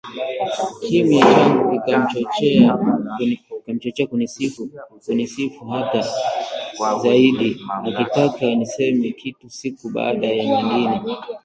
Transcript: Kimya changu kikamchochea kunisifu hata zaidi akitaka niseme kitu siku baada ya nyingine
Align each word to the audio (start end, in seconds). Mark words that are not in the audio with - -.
Kimya 0.87 1.25
changu 1.85 2.71
kikamchochea 3.47 4.07
kunisifu 4.07 5.67
hata 5.69 6.05
zaidi 7.03 7.57
akitaka 7.83 8.45
niseme 8.45 9.11
kitu 9.11 9.49
siku 9.49 9.89
baada 9.89 10.27
ya 10.27 10.43
nyingine 10.45 11.01